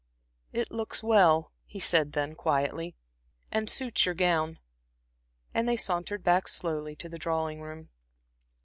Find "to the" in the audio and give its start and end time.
6.95-7.19